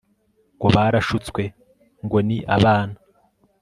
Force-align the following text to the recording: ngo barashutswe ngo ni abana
ngo 0.55 0.67
barashutswe 0.75 1.41
ngo 2.05 2.17
ni 2.27 2.37
abana 2.55 2.97